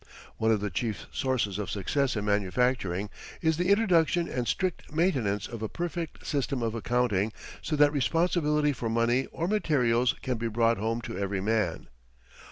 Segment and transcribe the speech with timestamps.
[0.37, 5.47] One of the chief sources of success in manufacturing is the introduction and strict maintenance
[5.47, 7.31] of a perfect system of accounting
[7.61, 11.87] so that responsibility for money or materials can be brought home to every man.